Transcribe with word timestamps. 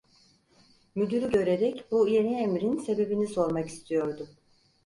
Müdürü 0.95 1.31
görerek 1.31 1.85
bu 1.91 2.07
yeni 2.07 2.35
emrin 2.35 2.77
sebebini 2.77 3.27
sormak 3.27 3.67
istiyordu. 3.69 4.27